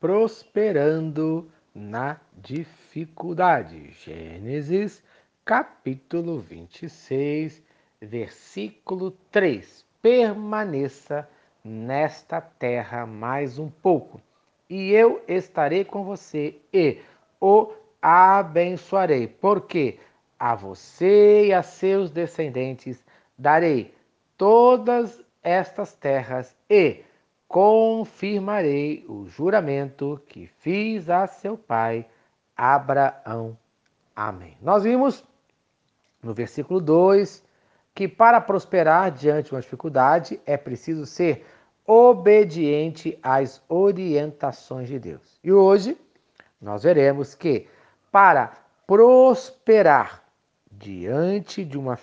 [0.00, 3.90] prosperando na dificuldade.
[3.90, 5.02] Gênesis,
[5.44, 7.62] capítulo 26,
[8.00, 9.84] versículo 3.
[10.00, 11.28] Permaneça
[11.62, 14.18] nesta terra mais um pouco,
[14.68, 16.98] e eu estarei com você e
[17.38, 17.70] o
[18.00, 19.98] abençoarei, porque
[20.38, 23.04] a você e a seus descendentes
[23.36, 23.94] darei
[24.38, 27.04] todas estas terras e
[27.50, 32.06] confirmarei o juramento que fiz a seu pai
[32.56, 33.58] Abraão.
[34.14, 34.56] Amém.
[34.62, 35.24] Nós vimos
[36.22, 37.42] no versículo 2
[37.92, 41.44] que para prosperar diante de uma dificuldade é preciso ser
[41.84, 45.40] obediente às orientações de Deus.
[45.42, 45.98] E hoje
[46.62, 47.66] nós veremos que
[48.12, 48.52] para
[48.86, 50.22] prosperar
[50.70, 51.98] diante de uma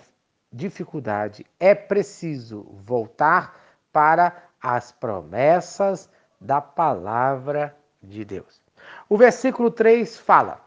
[0.52, 3.58] dificuldade é preciso voltar
[3.90, 6.08] para as promessas
[6.40, 8.60] da palavra de Deus.
[9.08, 10.60] O versículo 3 fala: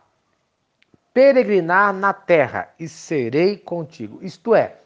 [1.13, 4.19] Peregrinar na terra e serei contigo.
[4.21, 4.77] Isto é,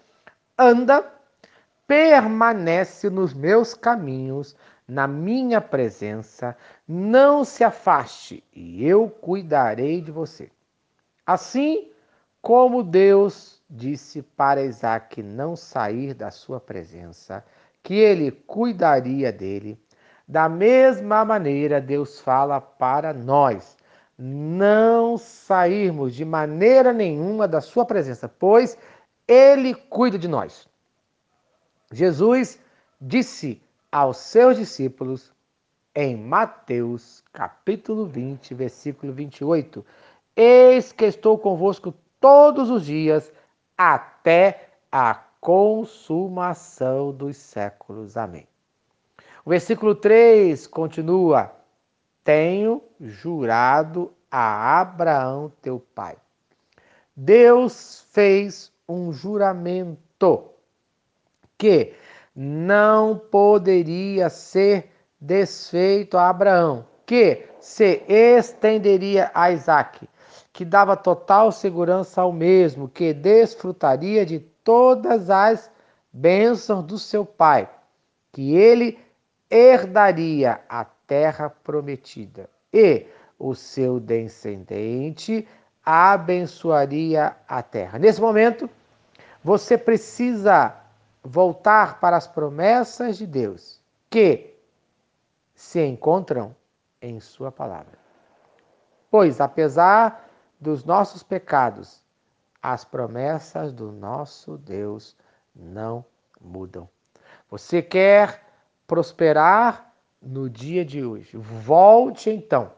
[0.57, 1.05] anda,
[1.87, 4.55] permanece nos meus caminhos,
[4.87, 6.55] na minha presença,
[6.87, 10.49] não se afaste e eu cuidarei de você.
[11.25, 11.89] Assim
[12.41, 17.43] como Deus disse para Isaac não sair da sua presença,
[17.85, 19.79] que ele cuidaria dele.
[20.27, 23.77] Da mesma maneira, Deus fala para nós
[24.17, 28.75] não sairmos de maneira nenhuma da sua presença, pois
[29.27, 30.67] ele cuida de nós.
[31.91, 32.59] Jesus
[32.99, 33.61] disse
[33.91, 35.31] aos seus discípulos
[35.93, 39.85] em Mateus, capítulo 20, versículo 28:
[40.35, 43.31] Eis que estou convosco todos os dias
[43.77, 48.17] até a consumação dos séculos.
[48.17, 48.47] Amém.
[49.45, 51.51] O versículo 3 continua:
[52.23, 56.17] Tenho jurado a Abraão teu pai.
[57.15, 60.49] Deus fez um juramento
[61.59, 61.93] que
[62.35, 64.91] não poderia ser
[65.21, 70.09] desfeito a Abraão, que se estenderia a Isaac,
[70.51, 75.71] que dava total segurança ao mesmo, que desfrutaria de todas as
[76.11, 77.69] bênçãos do seu pai,
[78.33, 78.99] que ele
[79.49, 83.05] herdaria a terra prometida e
[83.39, 85.47] o seu descendente
[85.85, 87.99] abençoaria a terra.
[87.99, 88.69] Nesse momento,
[89.43, 90.75] você precisa
[91.23, 94.55] voltar para as promessas de Deus que
[95.53, 96.55] se encontram
[97.01, 97.97] em Sua palavra.
[99.11, 100.27] Pois, apesar
[100.59, 102.03] dos nossos pecados,
[102.65, 105.15] as promessas do nosso Deus
[105.55, 106.03] não
[106.41, 106.89] mudam.
[107.47, 108.43] Você quer
[108.87, 111.37] prosperar no dia de hoje?
[111.37, 112.71] Volte então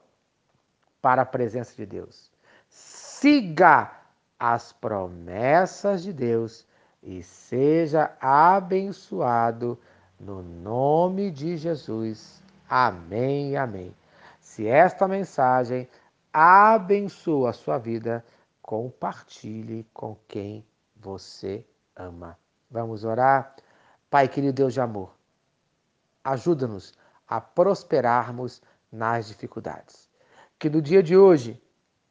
[1.02, 2.30] para a presença de Deus.
[2.68, 3.90] Siga
[4.38, 6.68] as promessas de Deus
[7.02, 9.80] e seja abençoado
[10.20, 12.44] no nome de Jesus.
[12.70, 13.96] Amém, amém.
[14.42, 15.88] Se esta mensagem
[16.34, 18.22] abençoa a sua vida,
[18.68, 22.38] compartilhe com quem você ama.
[22.70, 23.56] Vamos orar?
[24.10, 25.16] Pai querido Deus de amor,
[26.22, 26.94] ajuda-nos
[27.26, 28.62] a prosperarmos
[28.92, 30.10] nas dificuldades.
[30.60, 31.62] Que no dia de hoje,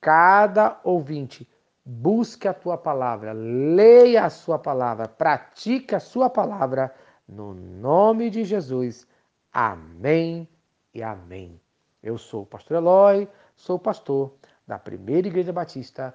[0.00, 1.47] cada ouvinte
[1.84, 6.95] busque a tua palavra, leia a sua palavra, pratique a sua palavra,
[7.28, 9.06] no nome de Jesus.
[9.53, 10.49] Amém
[10.95, 11.61] e amém.
[12.03, 14.34] Eu sou o pastor Eloy, sou pastor
[14.66, 16.15] da Primeira Igreja Batista